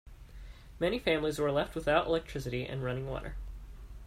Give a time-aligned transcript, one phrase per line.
[0.79, 3.35] Many families were left without electricity and running water.